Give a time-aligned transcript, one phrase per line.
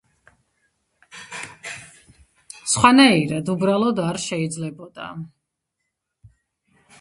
[2.75, 5.11] სხვანაირად, უბრალოდ არ შეიძლებოდა.